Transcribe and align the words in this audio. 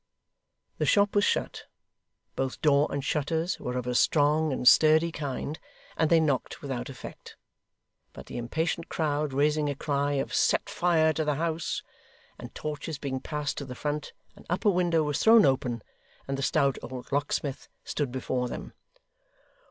The 0.79 0.85
shop 0.87 1.13
was 1.13 1.23
shut. 1.23 1.65
Both 2.35 2.59
door 2.63 2.87
and 2.89 3.03
shutters 3.05 3.59
were 3.59 3.77
of 3.77 3.85
a 3.85 3.93
strong 3.93 4.51
and 4.51 4.67
sturdy 4.67 5.11
kind, 5.11 5.59
and 5.95 6.09
they 6.09 6.19
knocked 6.19 6.59
without 6.63 6.89
effect. 6.89 7.37
But 8.11 8.25
the 8.25 8.35
impatient 8.37 8.89
crowd 8.89 9.31
raising 9.31 9.69
a 9.69 9.75
cry 9.75 10.13
of 10.13 10.33
'Set 10.33 10.69
fire 10.69 11.13
to 11.13 11.23
the 11.23 11.35
house!' 11.35 11.83
and 12.39 12.55
torches 12.55 12.97
being 12.97 13.19
passed 13.19 13.59
to 13.59 13.65
the 13.65 13.75
front, 13.75 14.11
an 14.35 14.43
upper 14.49 14.71
window 14.71 15.03
was 15.03 15.19
thrown 15.19 15.45
open, 15.45 15.83
and 16.27 16.35
the 16.35 16.41
stout 16.41 16.79
old 16.81 17.11
locksmith 17.11 17.69
stood 17.83 18.11
before 18.11 18.47
them. 18.47 18.73